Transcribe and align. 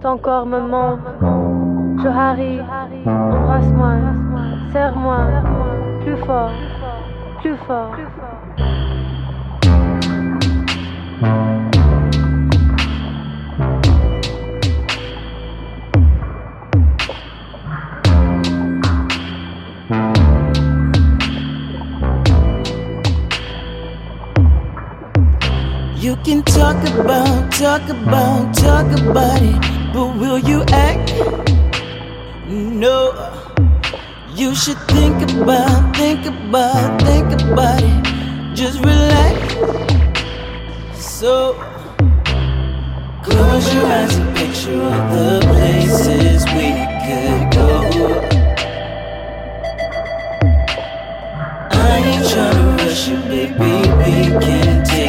ton 0.00 0.16
corps 0.16 0.46
me 0.46 0.60
monte. 0.60 1.00
Je 2.02 2.08
harrie, 2.08 2.60
embrasse-moi, 3.06 3.94
serre-moi, 4.72 5.18
plus 6.00 6.16
fort, 6.24 6.50
plus 7.40 7.56
fort. 7.66 7.96
You 26.02 26.16
can 26.24 26.42
talk 26.42 26.76
about, 26.94 27.52
talk 27.52 27.82
about, 27.90 28.54
talk 28.54 28.86
about 28.98 29.42
it, 29.42 29.79
but 29.92 30.16
will 30.16 30.38
you 30.38 30.62
act? 30.68 31.12
No. 32.46 33.12
You 34.34 34.54
should 34.54 34.78
think 34.88 35.22
about, 35.32 35.96
think 35.96 36.26
about, 36.26 37.02
think 37.02 37.32
about 37.42 37.82
it. 37.82 38.54
Just 38.54 38.78
relax. 38.78 39.36
So, 40.94 41.54
close 43.22 43.74
your 43.74 43.86
eyes 43.86 44.16
and 44.16 44.36
picture 44.36 44.80
all 44.80 45.08
the 45.14 45.40
places 45.52 46.44
we 46.56 46.70
could 47.04 47.52
go. 47.52 47.68
I 51.72 51.96
ain't 51.98 52.24
tryna 52.30 52.78
rush 52.78 53.08
you, 53.08 53.18
baby. 53.28 53.72
We 53.98 54.38
can 54.40 54.84
take 54.84 54.99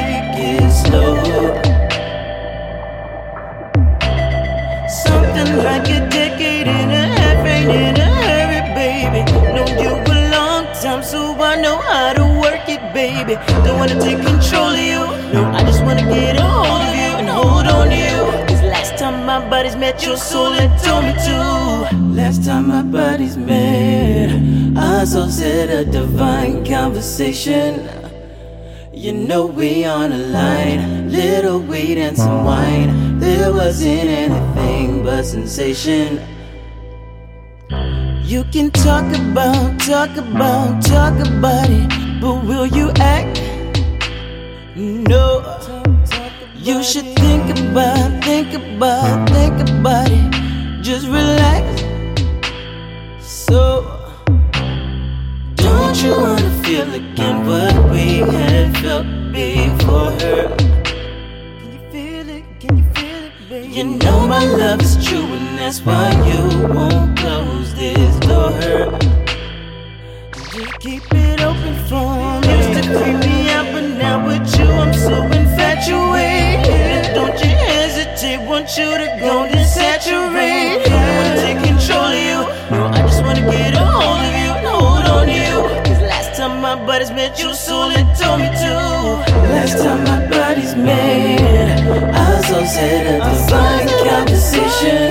baby. 13.24 13.42
Don't 13.64 13.78
wanna 13.78 14.00
take 14.00 14.20
control 14.26 14.70
of 14.70 14.80
you. 14.80 15.00
No, 15.34 15.52
I 15.52 15.64
just 15.64 15.84
wanna 15.84 16.04
get 16.04 16.38
a 16.38 16.44
hold 16.44 16.82
of 16.82 16.96
you 16.96 17.12
and 17.20 17.30
hold 17.30 17.68
on 17.68 17.90
to 17.90 17.96
you. 17.96 18.46
Cause 18.48 18.62
last 18.64 18.98
time 18.98 19.26
my 19.26 19.40
bodies 19.50 19.76
met, 19.76 20.04
your 20.06 20.18
soul 20.18 20.52
had 20.52 20.72
told 20.84 21.06
me 21.06 21.14
to. 21.26 21.96
Last 22.14 22.44
time 22.46 22.68
my 22.68 22.82
bodies 22.82 23.38
met, 23.38 24.30
I 24.78 25.06
saw 25.06 25.28
said 25.28 25.70
a 25.70 25.90
divine 25.90 26.66
conversation. 26.66 27.88
You 28.94 29.14
know 29.14 29.46
we 29.46 29.86
on 29.86 30.12
a 30.12 30.18
line, 30.18 31.12
little 31.12 31.60
weed 31.60 31.98
and 31.98 32.18
some 32.18 32.46
wine. 32.46 33.20
There 33.20 33.52
wasn't 33.54 34.10
anything 34.10 35.04
but 35.04 35.24
sensation. 35.24 36.20
You 38.24 38.44
can 38.46 38.72
talk 38.72 39.06
about, 39.16 39.80
talk 39.80 40.16
about, 40.18 40.82
talk 40.84 41.16
about 41.28 41.70
it, 41.70 42.22
but 42.22 42.46
will 42.46 42.66
you? 42.66 42.91
No. 44.76 45.44
You 46.56 46.82
should 46.82 47.14
think 47.18 47.60
about, 47.60 48.24
think 48.24 48.54
about, 48.54 49.30
think 49.30 49.70
about 49.70 50.10
it. 50.10 50.82
Just 50.82 51.08
relax. 51.08 51.82
So, 53.20 53.84
don't 55.56 56.02
you 56.02 56.12
wanna 56.12 56.64
feel 56.64 56.94
again 56.94 57.46
what 57.46 57.92
we 57.92 58.20
had 58.20 58.78
felt 58.78 59.06
before 59.34 60.12
her? 60.24 60.56
Can 60.56 61.74
you 61.74 61.80
feel 61.92 62.30
it? 62.30 62.46
Can 62.62 62.78
you 62.78 62.84
feel 62.96 63.24
it, 63.26 63.34
baby? 63.50 63.74
You 63.74 63.84
know 63.84 64.26
my 64.26 64.46
love 64.46 64.82
is 64.82 64.96
true, 65.06 65.26
and 65.26 65.58
that's 65.60 65.82
why 65.82 66.12
you 66.30 66.68
won't 66.74 67.01
want 78.62 78.78
you 78.78 78.92
to 78.96 79.20
go 79.20 79.44
and 79.44 79.68
saturate. 79.68 80.86
I 80.86 81.00
wanna 81.18 81.36
take 81.42 81.62
control 81.66 82.14
of 82.14 82.26
you. 82.28 82.38
No, 82.70 82.86
I 82.94 83.02
just 83.02 83.24
wanna 83.24 83.42
get 83.50 83.74
a 83.74 83.80
hold 83.80 84.22
of 84.22 84.34
you 84.42 84.52
hold 84.70 85.06
on 85.16 85.26
to 85.26 85.34
you. 85.34 85.58
Cause 85.86 86.02
last 86.02 86.38
time 86.38 86.62
my 86.62 86.76
buddies 86.76 87.10
met, 87.10 87.42
your 87.42 87.56
soul 87.56 87.90
had 87.90 88.08
told 88.16 88.40
me 88.42 88.50
to. 88.62 88.74
Last 89.56 89.80
time 89.82 90.04
my 90.04 90.28
buddies 90.28 90.76
met, 90.76 91.80
I 92.14 92.42
so 92.42 92.64
said 92.66 93.02
a 93.10 93.18
divine 93.18 93.88
conversation. 94.08 95.10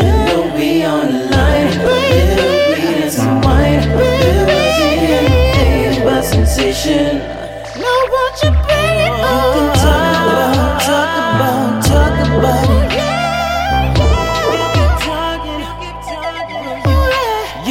You 0.00 0.12
know 0.26 0.52
we 0.56 0.82
on 0.82 1.06
the 1.12 1.22
line, 1.28 1.68
weed 1.84 3.04
and 3.04 3.12
some 3.12 3.42
wine. 3.42 3.82
There 3.98 4.46
wasn't 4.48 5.02
anything 5.12 6.04
but 6.04 6.22
sensation. 6.24 7.43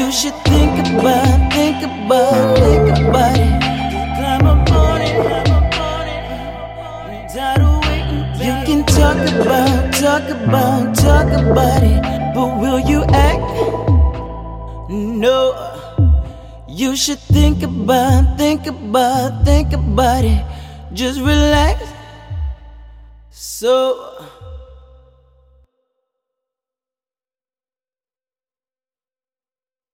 You 0.03 0.12
should 0.12 0.36
think 0.44 0.80
about, 0.80 1.53
think 1.53 1.81
about, 1.81 2.58
think 2.58 2.90
about 3.08 3.38
it. 3.40 3.62
Climb 4.18 4.46
up 4.46 4.69
on 4.69 5.02
it, 5.02 5.16
climb 5.24 5.52
up 5.56 5.80
on 5.80 6.08
it. 7.08 7.24
You 8.44 8.53
can 8.68 8.84
talk 8.84 9.16
about, 9.31 9.94
talk 9.94 10.28
about, 10.30 10.94
talk 10.97 11.31
about 11.31 11.84
it, 11.84 12.02
but 12.36 12.50
will 12.59 12.80
you 12.80 13.06
act? 13.13 13.47
No. 14.90 15.56
You 16.68 16.97
should 16.97 17.19
think 17.19 17.63
about, 17.63 18.38
think 18.38 18.68
about, 18.68 19.46
think 19.46 19.72
about 19.72 20.25
it. 20.25 20.44
Just 20.92 21.22
relax. 21.22 21.81
So. 23.31 24.19